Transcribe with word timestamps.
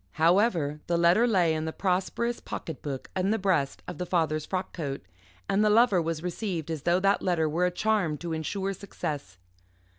However, 0.13 0.79
the 0.87 0.97
letter 0.97 1.27
lay 1.27 1.53
in 1.53 1.65
the 1.65 1.71
prosperous 1.71 2.39
pocket 2.39 2.81
book 2.81 3.11
in 3.15 3.29
the 3.29 3.37
breast 3.37 3.83
of 3.87 3.99
the 3.99 4.05
father's 4.07 4.47
frock 4.47 4.73
coat, 4.73 5.03
and 5.47 5.63
the 5.63 5.69
Lover 5.69 6.01
was 6.01 6.23
received 6.23 6.71
as 6.71 6.81
though 6.81 6.99
that 7.01 7.21
letter 7.21 7.47
were 7.47 7.67
a 7.67 7.71
charm 7.71 8.17
to 8.17 8.33
ensure 8.33 8.73
success. 8.73 9.37